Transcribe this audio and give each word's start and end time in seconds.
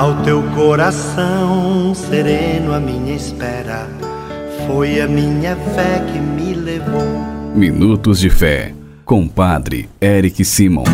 Ao 0.00 0.16
teu 0.22 0.42
coração 0.54 1.94
sereno, 1.94 2.72
a 2.72 2.80
minha 2.80 3.14
espera 3.14 3.86
foi 4.66 4.98
a 4.98 5.06
minha 5.06 5.54
fé 5.54 6.02
que 6.10 6.18
me 6.18 6.54
levou. 6.54 7.04
Minutos 7.54 8.18
de 8.18 8.30
Fé, 8.30 8.74
com 9.04 9.28
Padre 9.28 9.90
Eric 10.00 10.42
Simon. 10.42 10.84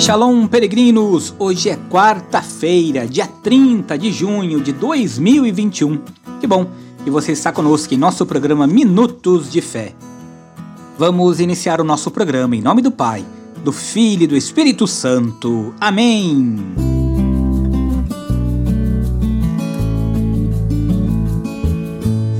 Shalom, 0.00 0.48
peregrinos! 0.48 1.32
Hoje 1.38 1.70
é 1.70 1.78
quarta-feira, 1.88 3.06
dia 3.06 3.28
30 3.28 3.96
de 3.96 4.10
junho 4.10 4.60
de 4.60 4.72
2021. 4.72 6.00
Que 6.40 6.46
bom 6.48 6.66
que 7.04 7.10
você 7.10 7.30
está 7.30 7.52
conosco 7.52 7.94
em 7.94 7.96
nosso 7.96 8.26
programa 8.26 8.66
Minutos 8.66 9.48
de 9.48 9.60
Fé. 9.60 9.92
Vamos 10.98 11.38
iniciar 11.38 11.80
o 11.80 11.84
nosso 11.84 12.10
programa 12.10 12.56
em 12.56 12.60
nome 12.60 12.82
do 12.82 12.90
Pai, 12.90 13.24
do 13.66 13.72
Filho 13.72 14.22
e 14.22 14.26
do 14.28 14.36
Espírito 14.36 14.86
Santo. 14.86 15.74
Amém! 15.80 16.56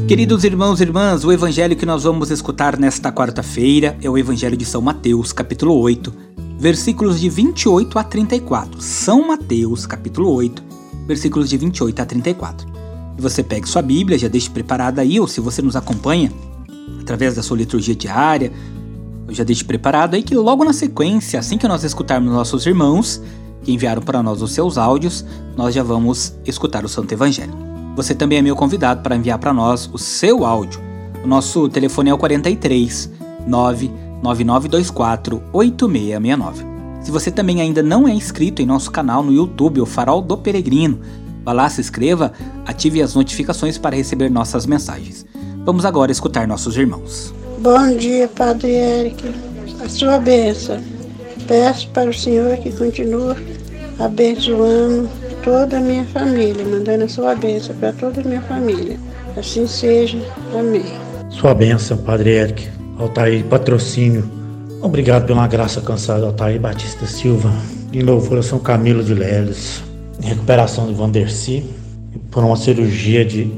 Queridos 0.07 0.45
irmãos 0.45 0.79
e 0.79 0.85
irmãs, 0.85 1.25
o 1.25 1.33
evangelho 1.33 1.75
que 1.75 1.85
nós 1.85 2.05
vamos 2.05 2.31
escutar 2.31 2.79
nesta 2.79 3.11
quarta-feira 3.11 3.99
é 4.01 4.09
o 4.09 4.17
Evangelho 4.17 4.57
de 4.57 4.65
São 4.65 4.81
Mateus, 4.81 5.33
capítulo 5.33 5.77
8 5.77 6.15
versículos 6.61 7.21
de 7.21 7.29
28 7.29 7.99
a 7.99 8.05
34. 8.05 8.81
São 8.81 9.27
Mateus, 9.27 9.85
capítulo 9.85 10.33
8, 10.33 10.63
versículos 11.09 11.51
de 11.51 11.57
28 11.57 12.03
a 12.03 12.07
34. 12.07 12.69
E 13.19 13.21
você 13.21 13.43
pegue 13.43 13.69
sua 13.69 13.83
Bíblia, 13.83 14.17
já 14.17 14.29
deixe 14.29 14.49
preparada 14.49 15.03
aí, 15.03 15.19
ou 15.19 15.27
se 15.27 15.41
você 15.41 15.61
nos 15.61 15.75
acompanha 15.75 16.33
através 17.01 17.35
da 17.35 17.43
sua 17.43 17.57
liturgia 17.57 17.97
diária, 17.97 18.53
eu 19.29 19.35
já 19.35 19.45
deixe 19.45 19.65
preparado 19.65 20.15
aí 20.15 20.23
que 20.23 20.35
logo 20.35 20.65
na 20.65 20.73
sequência, 20.73 21.39
assim 21.39 21.59
que 21.59 21.67
nós 21.67 21.83
escutarmos 21.83 22.33
nossos 22.33 22.65
irmãos 22.67 23.21
que 23.63 23.73
enviaram 23.73 24.01
para 24.01 24.23
nós 24.23 24.41
os 24.43 24.53
seus 24.53 24.79
áudios, 24.79 25.25
nós 25.57 25.75
já 25.75 25.83
vamos 25.83 26.37
escutar 26.45 26.85
o 26.85 26.89
Santo 26.89 27.13
Evangelho. 27.13 27.53
Você 27.97 28.15
também 28.15 28.39
é 28.39 28.43
meu 28.43 28.55
convidado 28.55 29.03
para 29.03 29.17
enviar 29.17 29.39
para 29.39 29.53
nós 29.53 29.91
o 29.93 29.99
seu 29.99 30.45
áudio. 30.45 30.81
O 31.25 31.27
nosso 31.27 31.69
telefone 31.69 32.11
é 32.11 32.15
o 32.15 32.19
43 32.19 33.11
9 33.47 33.91
9924 34.23 35.43
8669. 35.53 36.65
Se 37.01 37.11
você 37.11 37.31
também 37.31 37.61
ainda 37.61 37.83
não 37.83 38.07
é 38.07 38.13
inscrito 38.13 38.63
em 38.63 38.67
nosso 38.67 38.91
canal 38.91 39.23
no 39.23 39.33
YouTube, 39.33 39.81
o 39.81 39.87
Farol 39.87 40.21
do 40.21 40.37
Peregrino, 40.37 41.01
vá 41.45 41.53
lá, 41.53 41.69
se 41.69 41.81
inscreva, 41.81 42.33
ative 42.65 43.03
as 43.03 43.15
notificações 43.15 43.79
para 43.79 43.97
receber 43.97 44.31
nossas 44.31 44.67
mensagens. 44.67 45.25
Vamos 45.65 45.85
agora 45.85 46.13
escutar 46.13 46.47
nossos 46.47 46.77
irmãos. 46.77 47.33
Bom 47.59 47.97
dia, 47.97 48.29
Padre 48.29 48.71
Eric. 48.71 49.35
A 49.83 49.89
sua 49.89 50.19
bênção. 50.19 50.79
Peço 51.49 51.89
para 51.89 52.11
o 52.11 52.15
Senhor 52.15 52.57
que 52.59 52.71
continue 52.71 53.35
abençoando 53.99 55.09
toda 55.43 55.79
a 55.79 55.81
minha 55.81 56.05
família, 56.05 56.65
mandando 56.65 57.05
a 57.05 57.09
sua 57.09 57.35
bênção 57.35 57.75
para 57.77 57.93
toda 57.95 58.21
a 58.21 58.25
minha 58.25 58.43
família. 58.43 58.99
Assim 59.37 59.67
seja. 59.67 60.19
Amém. 60.59 60.85
Sua 61.31 61.55
bênção, 61.55 61.97
Padre 61.97 62.31
Eric 62.31 62.69
Altair 62.99 63.45
Patrocínio. 63.45 64.31
Obrigado 64.83 65.27
pela 65.27 65.47
graça 65.47 65.81
cansada, 65.81 66.27
Altair 66.27 66.61
Batista 66.61 67.07
Silva. 67.07 67.51
Em 67.93 68.03
louvor 68.03 68.39
a 68.39 68.43
São 68.43 68.59
Camilo 68.59 69.03
de 69.03 69.15
Leles. 69.15 69.83
Em 70.23 70.27
recuperação 70.27 70.87
de 70.87 70.95
Vanderci. 70.95 71.65
Por 72.31 72.45
uma 72.45 72.57
cirurgia 72.57 73.25
de 73.25 73.51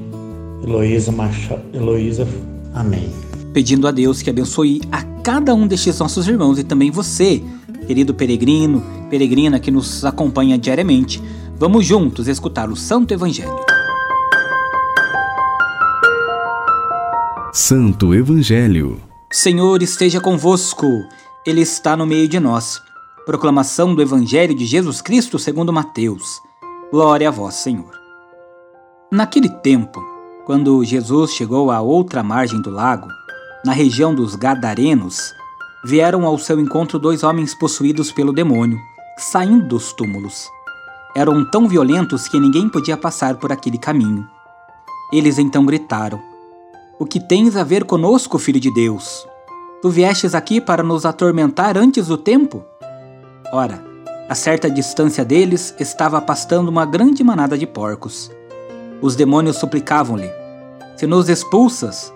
Heloísa 0.62 1.11
Machado. 1.11 1.62
Heloísa. 1.75 2.27
Amém. 2.75 3.28
Pedindo 3.53 3.89
a 3.89 3.91
Deus 3.91 4.23
que 4.23 4.31
abençoe 4.31 4.81
a 4.93 5.03
cada 5.23 5.55
um 5.55 5.67
destes 5.67 5.99
nossos 5.99 6.29
irmãos 6.29 6.59
e 6.59 6.65
também 6.65 6.91
você, 6.91 7.43
querido 7.87 8.15
peregrino, 8.15 8.83
peregrina 9.11 9.59
que 9.59 9.71
nos 9.71 10.05
acompanha 10.05 10.59
diariamente. 10.59 11.23
Vamos 11.59 11.85
juntos 11.85 12.29
escutar 12.29 12.71
o 12.71 12.77
Santo 12.77 13.13
Evangelho. 13.13 13.59
Santo 17.53 18.15
Evangelho 18.15 19.09
Senhor 19.31 19.83
esteja 19.83 20.22
convosco, 20.22 20.87
Ele 21.45 21.61
está 21.61 21.95
no 21.95 22.06
meio 22.06 22.27
de 22.27 22.41
nós. 22.41 22.81
Proclamação 23.27 23.95
do 23.95 24.01
Evangelho 24.01 24.55
de 24.55 24.65
Jesus 24.65 25.03
Cristo 25.03 25.39
segundo 25.39 25.71
Mateus. 25.71 26.41
Glória 26.91 27.28
a 27.28 27.31
vós, 27.31 27.56
Senhor. 27.56 27.93
Naquele 29.12 29.51
tempo, 29.51 30.03
quando 30.47 30.83
Jesus 30.83 31.33
chegou 31.33 31.71
à 31.71 31.83
outra 31.83 32.22
margem 32.22 32.62
do 32.62 32.71
lago, 32.71 33.09
na 33.69 33.75
região 33.75 34.15
dos 34.15 34.34
Gadarenos, 34.34 35.34
vieram 35.84 36.25
ao 36.25 36.39
seu 36.39 36.59
encontro 36.59 36.99
dois 36.99 37.23
homens 37.23 37.55
possuídos 37.55 38.11
pelo 38.11 38.33
demônio, 38.33 38.81
saindo 39.19 39.69
dos 39.69 39.93
túmulos. 39.93 40.49
Eram 41.15 41.45
tão 41.45 41.69
violentos 41.69 42.27
que 42.28 42.41
ninguém 42.41 42.67
podia 42.67 42.97
passar 42.97 43.34
por 43.34 43.53
aquele 43.53 43.77
caminho. 43.77 44.27
Eles 45.12 45.39
então 45.39 45.67
gritaram: 45.67 46.19
o 46.99 47.05
que 47.05 47.21
tens 47.21 47.57
a 47.57 47.62
ver 47.62 47.84
conosco, 47.84 48.39
filho 48.39 48.59
de 48.59 48.73
Deus? 48.73 49.28
Tu 49.83 49.91
viestes 49.91 50.34
aqui 50.34 50.62
para 50.62 50.83
nos 50.83 51.05
atormentar 51.05 51.77
antes 51.77 52.07
do 52.07 52.17
tempo? 52.17 52.65
Ora, 53.53 53.84
a 54.31 54.34
certa 54.34 54.71
distância 54.71 55.27
deles 55.27 55.75
estava 55.78 56.23
pastando 56.23 56.71
uma 56.71 56.87
grande 56.87 57.23
manada 57.23 57.59
de 57.59 57.67
porcos. 57.67 58.31
Os 59.03 59.15
demônios 59.15 59.57
suplicavam-lhe: 59.57 60.31
Se 60.97 61.07
nos 61.07 61.28
expulsas, 61.28 62.11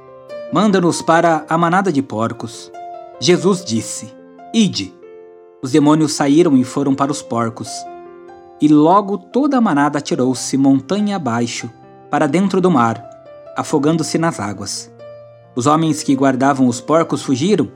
manda-nos 0.52 1.00
para 1.00 1.44
a 1.48 1.56
manada 1.56 1.92
de 1.92 2.02
porcos. 2.02 2.70
Jesus 3.18 3.64
disse: 3.64 4.12
Ide. 4.52 4.92
Os 5.62 5.70
demônios 5.70 6.12
saíram 6.12 6.56
e 6.56 6.64
foram 6.64 6.94
para 6.94 7.12
os 7.12 7.22
porcos. 7.22 7.68
E 8.60 8.68
logo 8.68 9.16
toda 9.16 9.58
a 9.58 9.60
manada 9.60 9.98
atirou-se 9.98 10.56
montanha 10.56 11.16
abaixo, 11.16 11.70
para 12.10 12.26
dentro 12.26 12.60
do 12.60 12.70
mar 12.70 13.12
afogando-se 13.56 14.18
nas 14.18 14.40
águas. 14.40 14.90
Os 15.54 15.66
homens 15.66 16.02
que 16.02 16.14
guardavam 16.14 16.66
os 16.66 16.80
porcos 16.80 17.22
fugiram 17.22 17.68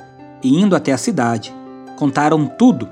e, 0.42 0.60
indo 0.60 0.74
até 0.74 0.92
a 0.92 0.98
cidade, 0.98 1.54
contaram 1.98 2.46
tudo, 2.46 2.88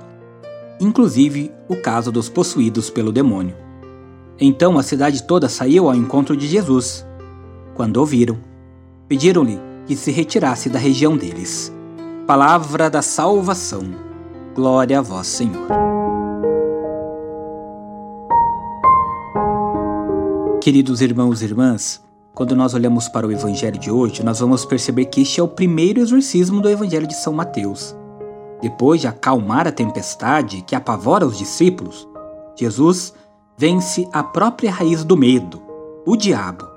inclusive 0.80 1.50
o 1.68 1.76
caso 1.76 2.12
dos 2.12 2.28
possuídos 2.28 2.90
pelo 2.90 3.12
demônio. 3.12 3.56
Então 4.38 4.78
a 4.78 4.82
cidade 4.82 5.22
toda 5.22 5.48
saiu 5.48 5.88
ao 5.88 5.94
encontro 5.94 6.36
de 6.36 6.46
Jesus. 6.46 7.06
Quando 7.74 7.96
ouviram, 7.96 8.38
pediram-lhe 9.08 9.58
que 9.86 9.96
se 9.96 10.10
retirasse 10.10 10.68
da 10.68 10.78
região 10.78 11.16
deles. 11.16 11.72
Palavra 12.26 12.88
da 12.88 13.02
salvação. 13.02 13.82
Glória 14.54 14.98
a 14.98 15.02
vós, 15.02 15.26
Senhor. 15.26 15.68
Queridos 20.60 21.02
irmãos 21.02 21.42
e 21.42 21.44
irmãs, 21.44 22.02
quando 22.34 22.56
nós 22.56 22.72
olhamos 22.72 23.06
para 23.08 23.26
o 23.26 23.32
evangelho 23.32 23.78
de 23.78 23.90
hoje, 23.90 24.24
nós 24.24 24.40
vamos 24.40 24.64
perceber 24.64 25.04
que 25.06 25.20
este 25.20 25.38
é 25.38 25.42
o 25.42 25.48
primeiro 25.48 26.00
exorcismo 26.00 26.60
do 26.60 26.70
evangelho 26.70 27.06
de 27.06 27.14
São 27.14 27.32
Mateus. 27.32 27.94
Depois 28.62 29.02
de 29.02 29.06
acalmar 29.06 29.68
a 29.68 29.72
tempestade 29.72 30.62
que 30.62 30.74
apavora 30.74 31.26
os 31.26 31.36
discípulos, 31.36 32.08
Jesus 32.56 33.12
vence 33.58 34.08
a 34.12 34.22
própria 34.22 34.70
raiz 34.70 35.04
do 35.04 35.16
medo, 35.16 35.60
o 36.06 36.16
diabo. 36.16 36.73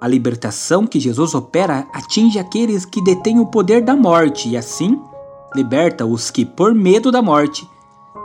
A 0.00 0.08
libertação 0.08 0.86
que 0.86 1.00
Jesus 1.00 1.34
opera 1.34 1.86
atinge 1.92 2.38
aqueles 2.38 2.84
que 2.84 3.02
detêm 3.02 3.40
o 3.40 3.46
poder 3.46 3.82
da 3.82 3.96
morte 3.96 4.48
e, 4.48 4.56
assim, 4.56 5.00
liberta 5.54 6.04
os 6.04 6.30
que, 6.30 6.44
por 6.44 6.74
medo 6.74 7.10
da 7.10 7.22
morte, 7.22 7.68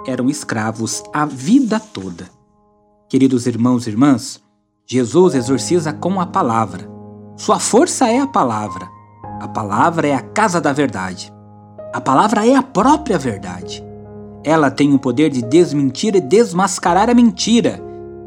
eram 0.06 0.30
escravos 0.30 1.04
a 1.14 1.26
vida 1.26 1.80
toda. 1.80 2.30
Queridos 3.08 3.48
irmãos 3.48 3.88
e 3.88 3.90
irmãs, 3.90 4.42
Jesus 4.86 5.36
exorciza 5.36 5.94
com 5.94 6.20
a 6.20 6.26
palavra. 6.26 6.90
Sua 7.38 7.60
força 7.60 8.10
é 8.10 8.20
a 8.20 8.28
palavra. 8.28 8.88
A 9.40 9.48
palavra 9.48 10.08
é 10.08 10.14
a 10.14 10.22
casa 10.22 10.60
da 10.60 10.74
verdade. 10.74 11.32
A 11.94 12.02
palavra 12.02 12.46
é 12.46 12.56
a 12.56 12.62
própria 12.62 13.18
verdade. 13.18 13.84
Ela 14.44 14.70
tem 14.70 14.94
o 14.94 15.00
poder 15.00 15.30
de 15.30 15.42
desmentir 15.42 16.16
e 16.16 16.22
desmascarar 16.22 17.10
a 17.10 17.14
mentira 17.14 17.82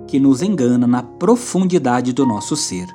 que 0.07 0.19
nos 0.19 0.43
engana 0.43 0.87
na 0.87 1.03
profundidade 1.03 2.13
do 2.13 2.27
nosso 2.27 2.57
ser. 2.57 2.87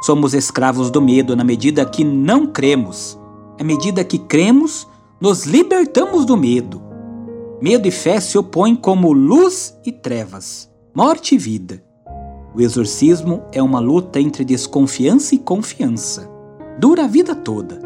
Somos 0.00 0.32
escravos 0.32 0.90
do 0.90 1.00
medo 1.00 1.36
na 1.36 1.44
medida 1.44 1.84
que 1.84 2.02
não 2.02 2.46
cremos. 2.46 3.18
À 3.58 3.64
medida 3.64 4.02
que 4.02 4.18
cremos, 4.18 4.86
nos 5.20 5.44
libertamos 5.44 6.24
do 6.24 6.36
medo. 6.36 6.82
Medo 7.60 7.86
e 7.86 7.90
fé 7.90 8.18
se 8.18 8.38
opõem 8.38 8.74
como 8.74 9.12
luz 9.12 9.76
e 9.84 9.92
trevas, 9.92 10.70
morte 10.94 11.34
e 11.34 11.38
vida. 11.38 11.84
O 12.54 12.60
exorcismo 12.60 13.42
é 13.52 13.62
uma 13.62 13.78
luta 13.78 14.18
entre 14.18 14.44
desconfiança 14.44 15.34
e 15.34 15.38
confiança. 15.38 16.28
Dura 16.78 17.04
a 17.04 17.06
vida 17.06 17.34
toda. 17.34 17.78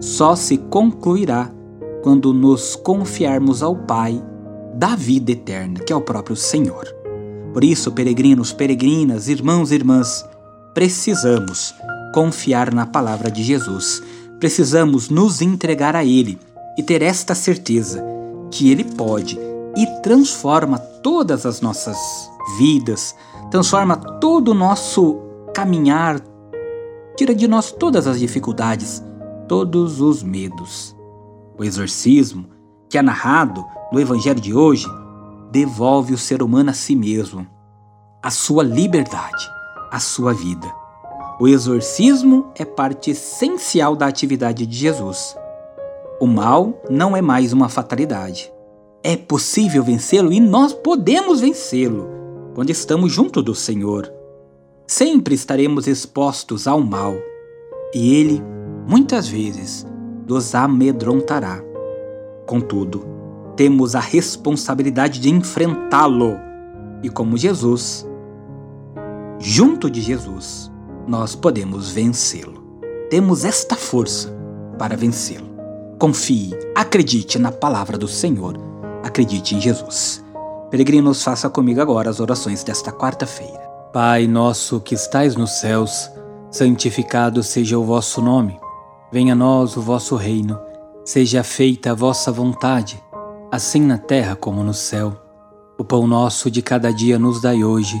Só 0.00 0.34
se 0.34 0.56
concluirá 0.56 1.52
quando 2.02 2.32
nos 2.32 2.74
confiarmos 2.74 3.62
ao 3.62 3.76
Pai 3.76 4.20
da 4.74 4.96
vida 4.96 5.32
eterna, 5.32 5.80
que 5.80 5.92
é 5.92 5.96
o 5.96 6.00
próprio 6.00 6.34
Senhor. 6.34 6.84
Por 7.52 7.62
isso, 7.62 7.92
peregrinos, 7.92 8.52
peregrinas, 8.52 9.28
irmãos 9.28 9.70
e 9.70 9.74
irmãs, 9.74 10.26
precisamos 10.74 11.74
confiar 12.12 12.72
na 12.72 12.86
palavra 12.86 13.30
de 13.30 13.42
Jesus. 13.42 14.02
Precisamos 14.38 15.08
nos 15.08 15.40
entregar 15.40 15.94
a 15.96 16.04
Ele 16.04 16.38
e 16.76 16.82
ter 16.82 17.02
esta 17.02 17.34
certeza 17.34 18.02
que 18.50 18.70
Ele 18.70 18.84
pode 18.84 19.38
e 19.76 19.86
transforma 20.02 20.78
todas 20.78 21.46
as 21.46 21.60
nossas 21.60 21.96
vidas, 22.58 23.14
transforma 23.50 23.96
todo 23.96 24.48
o 24.48 24.54
nosso 24.54 25.18
caminhar, 25.54 26.20
tira 27.16 27.34
de 27.34 27.46
nós 27.46 27.70
todas 27.70 28.06
as 28.06 28.18
dificuldades, 28.18 29.02
todos 29.48 30.00
os 30.00 30.22
medos. 30.22 30.96
O 31.58 31.64
exorcismo, 31.64 32.46
que 32.88 32.98
é 32.98 33.02
narrado 33.02 33.64
no 33.92 34.00
Evangelho 34.00 34.40
de 34.40 34.54
hoje, 34.54 34.86
devolve 35.50 36.14
o 36.14 36.18
ser 36.18 36.42
humano 36.42 36.70
a 36.70 36.74
si 36.74 36.96
mesmo, 36.96 37.46
a 38.22 38.30
sua 38.30 38.62
liberdade, 38.62 39.46
a 39.92 40.00
sua 40.00 40.32
vida. 40.32 40.74
O 41.38 41.46
exorcismo 41.46 42.50
é 42.56 42.64
parte 42.64 43.10
essencial 43.10 43.94
da 43.94 44.06
atividade 44.06 44.66
de 44.66 44.74
Jesus. 44.74 45.36
O 46.18 46.26
mal 46.26 46.80
não 46.88 47.14
é 47.14 47.20
mais 47.20 47.52
uma 47.52 47.68
fatalidade. 47.68 48.50
É 49.04 49.16
possível 49.16 49.82
vencê-lo 49.82 50.32
e 50.32 50.40
nós 50.40 50.72
podemos 50.72 51.40
vencê-lo 51.40 52.08
quando 52.54 52.70
estamos 52.70 53.12
junto 53.12 53.42
do 53.42 53.54
Senhor. 53.54 54.10
Sempre 54.86 55.34
estaremos 55.34 55.86
expostos 55.86 56.66
ao 56.66 56.80
mal 56.80 57.14
e 57.94 58.14
ele, 58.14 58.42
muitas 58.88 59.28
vezes, 59.28 59.86
nos 60.26 60.54
amedrontará. 60.54 61.62
Contudo, 62.46 63.04
temos 63.56 63.94
a 63.94 64.00
responsabilidade 64.00 65.20
de 65.20 65.28
enfrentá-lo 65.28 66.38
e, 67.02 67.10
como 67.10 67.36
Jesus, 67.36 68.06
junto 69.38 69.90
de 69.90 70.00
Jesus, 70.00 70.70
nós 71.06 71.34
podemos 71.34 71.90
vencê-lo. 71.90 72.62
Temos 73.10 73.44
esta 73.44 73.76
força 73.76 74.34
para 74.78 74.96
vencê-lo. 74.96 75.50
Confie, 75.98 76.50
acredite 76.74 77.38
na 77.38 77.52
palavra 77.52 77.96
do 77.98 78.08
Senhor, 78.08 78.56
acredite 79.02 79.54
em 79.54 79.60
Jesus. 79.60 80.24
Peregrinos, 80.70 81.22
faça 81.22 81.50
comigo 81.50 81.80
agora 81.80 82.08
as 82.08 82.18
orações 82.18 82.64
desta 82.64 82.90
quarta-feira. 82.90 83.60
Pai 83.92 84.26
nosso 84.26 84.80
que 84.80 84.94
estais 84.94 85.36
nos 85.36 85.60
céus, 85.60 86.10
santificado 86.50 87.42
seja 87.42 87.78
o 87.78 87.84
vosso 87.84 88.22
nome. 88.22 88.58
Venha 89.12 89.34
a 89.34 89.36
nós 89.36 89.76
o 89.76 89.82
vosso 89.82 90.16
reino. 90.16 90.58
Seja 91.04 91.42
feita 91.42 91.90
a 91.90 91.94
vossa 91.94 92.32
vontade, 92.32 93.02
assim 93.50 93.82
na 93.82 93.98
terra 93.98 94.34
como 94.34 94.62
no 94.62 94.72
céu. 94.72 95.12
O 95.76 95.84
pão 95.84 96.06
nosso 96.06 96.50
de 96.50 96.62
cada 96.62 96.92
dia 96.92 97.18
nos 97.18 97.42
dai 97.42 97.62
hoje. 97.62 98.00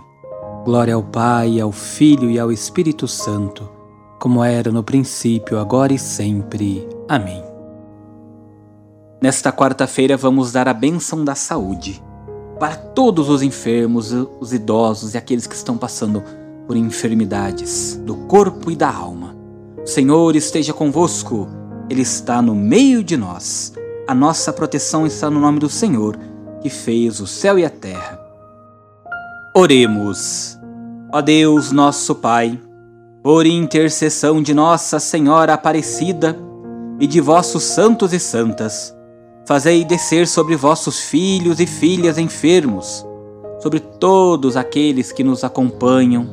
Glória 0.63 0.93
ao 0.93 1.01
Pai, 1.01 1.59
ao 1.59 1.71
Filho 1.71 2.29
e 2.29 2.39
ao 2.39 2.51
Espírito 2.51 3.07
Santo, 3.07 3.67
como 4.19 4.43
era 4.43 4.71
no 4.71 4.83
princípio, 4.83 5.57
agora 5.57 5.91
e 5.91 5.97
sempre. 5.97 6.87
Amém. 7.09 7.43
Nesta 9.19 9.51
quarta-feira 9.51 10.15
vamos 10.15 10.51
dar 10.51 10.67
a 10.67 10.73
bênção 10.73 11.25
da 11.25 11.33
saúde 11.33 11.99
para 12.59 12.75
todos 12.75 13.27
os 13.27 13.41
enfermos, 13.41 14.11
os 14.39 14.53
idosos 14.53 15.15
e 15.15 15.17
aqueles 15.17 15.47
que 15.47 15.55
estão 15.55 15.75
passando 15.75 16.23
por 16.67 16.77
enfermidades 16.77 17.95
do 17.95 18.15
corpo 18.27 18.69
e 18.69 18.75
da 18.75 18.93
alma. 18.93 19.35
O 19.83 19.87
Senhor 19.87 20.35
esteja 20.35 20.73
convosco, 20.73 21.47
Ele 21.89 22.03
está 22.03 22.39
no 22.39 22.53
meio 22.53 23.03
de 23.03 23.17
nós. 23.17 23.73
A 24.07 24.13
nossa 24.13 24.53
proteção 24.53 25.07
está 25.07 25.27
no 25.27 25.39
nome 25.39 25.57
do 25.57 25.69
Senhor, 25.69 26.19
que 26.61 26.69
fez 26.69 27.19
o 27.19 27.25
céu 27.25 27.57
e 27.57 27.65
a 27.65 27.69
terra. 27.69 28.20
Oremos. 29.53 30.57
Ó 31.11 31.21
Deus, 31.21 31.73
nosso 31.73 32.15
Pai, 32.15 32.57
por 33.21 33.45
intercessão 33.45 34.41
de 34.41 34.53
Nossa 34.53 34.97
Senhora 34.97 35.53
Aparecida 35.53 36.39
e 37.01 37.05
de 37.05 37.19
vossos 37.19 37.63
santos 37.63 38.13
e 38.13 38.19
santas, 38.19 38.95
fazei 39.45 39.83
descer 39.83 40.25
sobre 40.25 40.55
vossos 40.55 41.01
filhos 41.01 41.59
e 41.59 41.67
filhas 41.67 42.17
enfermos, 42.17 43.05
sobre 43.59 43.81
todos 43.81 44.55
aqueles 44.55 45.11
que 45.11 45.21
nos 45.21 45.43
acompanham, 45.43 46.29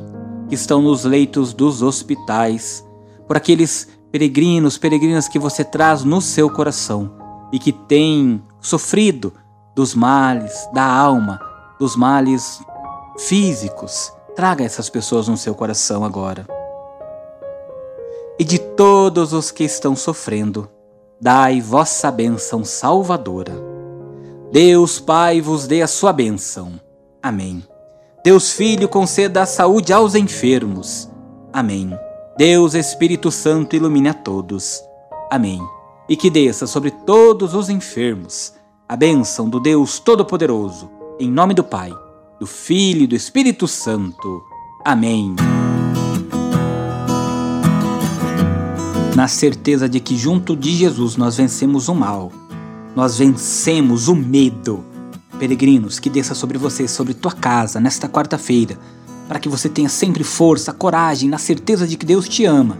que 0.47 0.55
estão 0.55 0.81
nos 0.81 1.03
leitos 1.03 1.53
dos 1.53 1.81
hospitais, 1.81 2.87
por 3.27 3.35
aqueles 3.35 3.89
peregrinos, 4.13 4.77
peregrinas 4.77 5.27
que 5.27 5.37
você 5.37 5.65
traz 5.65 6.05
no 6.05 6.21
seu 6.21 6.49
coração 6.49 7.11
e 7.51 7.59
que 7.59 7.73
têm 7.73 8.41
sofrido 8.61 9.33
dos 9.75 9.93
males 9.93 10.69
da 10.73 10.85
alma, 10.85 11.37
dos 11.77 11.97
males 11.97 12.61
físicos. 13.19 14.13
Traga 14.35 14.63
essas 14.63 14.89
pessoas 14.89 15.27
no 15.27 15.35
seu 15.35 15.53
coração 15.53 16.03
agora. 16.05 16.47
E 18.39 18.43
de 18.43 18.57
todos 18.57 19.33
os 19.33 19.51
que 19.51 19.65
estão 19.65 19.95
sofrendo, 19.95 20.69
dai 21.19 21.59
vossa 21.59 22.09
bênção 22.09 22.63
salvadora. 22.63 23.53
Deus 24.51 24.99
Pai 24.99 25.41
vos 25.41 25.67
dê 25.67 25.81
a 25.81 25.87
sua 25.87 26.13
bênção. 26.13 26.79
Amém. 27.21 27.61
Deus 28.23 28.51
Filho 28.51 28.87
conceda 28.87 29.41
a 29.41 29.45
saúde 29.45 29.91
aos 29.91 30.15
enfermos. 30.15 31.09
Amém. 31.51 31.91
Deus 32.37 32.73
Espírito 32.73 33.29
Santo 33.29 33.75
ilumine 33.75 34.09
a 34.09 34.13
todos. 34.13 34.81
Amém. 35.29 35.61
E 36.07 36.15
que 36.15 36.29
desça 36.29 36.65
sobre 36.65 36.91
todos 36.91 37.53
os 37.53 37.69
enfermos 37.69 38.53
a 38.87 38.95
bênção 38.95 39.47
do 39.47 39.59
Deus 39.59 39.99
Todo-Poderoso, 39.99 40.89
em 41.19 41.29
nome 41.29 41.53
do 41.53 41.63
Pai 41.63 41.93
do 42.39 42.47
Filho 42.47 43.03
e 43.03 43.07
do 43.07 43.15
Espírito 43.15 43.67
Santo. 43.67 44.41
Amém. 44.85 45.35
Na 49.13 49.27
certeza 49.27 49.89
de 49.89 49.99
que 49.99 50.15
junto 50.15 50.55
de 50.55 50.73
Jesus 50.73 51.17
nós 51.17 51.35
vencemos 51.35 51.89
o 51.89 51.95
mal, 51.95 52.31
nós 52.95 53.17
vencemos 53.17 54.07
o 54.07 54.15
medo. 54.15 54.85
Peregrinos, 55.37 55.99
que 55.99 56.09
desça 56.09 56.33
sobre 56.33 56.57
você, 56.57 56.87
sobre 56.87 57.13
tua 57.13 57.33
casa, 57.33 57.79
nesta 57.79 58.07
quarta-feira, 58.07 58.79
para 59.27 59.39
que 59.39 59.49
você 59.49 59.67
tenha 59.67 59.89
sempre 59.89 60.23
força, 60.23 60.71
coragem, 60.71 61.29
na 61.29 61.37
certeza 61.37 61.85
de 61.85 61.97
que 61.97 62.05
Deus 62.05 62.27
te 62.29 62.45
ama. 62.45 62.77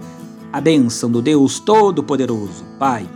A 0.53 0.62
bênção 0.62 1.12
do 1.12 1.22
Deus 1.22 1.60
Todo-Poderoso, 1.60 2.63
Pai, 2.79 3.07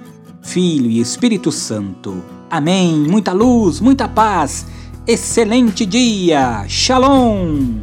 Filho 0.41 0.89
e 0.89 1.00
Espírito 1.00 1.51
Santo. 1.51 2.22
Amém. 2.50 2.96
Muita 3.08 3.32
luz, 3.32 3.79
muita 3.79 4.08
paz 4.08 4.65
excelente 5.07 5.86
dia. 5.86 6.65
Shalom. 6.67 7.81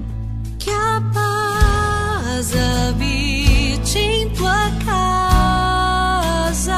Que 0.59 0.71
a 0.71 1.03
paz 1.13 2.53
habite 2.57 3.99
em 3.99 4.29
tua 4.31 4.71
casa, 4.85 6.73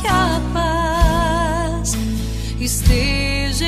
que 0.00 0.06
a 0.06 0.40
paz 0.52 1.96
esteja 2.60 3.66